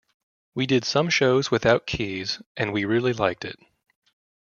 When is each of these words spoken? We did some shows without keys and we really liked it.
We 0.55 0.65
did 0.65 0.83
some 0.83 1.11
shows 1.11 1.51
without 1.51 1.85
keys 1.85 2.41
and 2.57 2.73
we 2.73 2.85
really 2.85 3.13
liked 3.13 3.45
it. 3.45 3.59